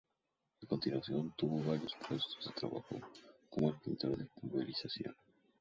A 0.63 0.65
continuación, 0.65 1.31
tuvo 1.37 1.59
varios 1.61 1.93
puestos 1.97 2.39
de 2.47 2.53
trabajo 2.59 2.99
como 3.51 3.67
el 3.67 3.75
de 3.75 3.79
pintor 3.81 4.17
de 4.17 4.25
pulverización. 4.41 5.15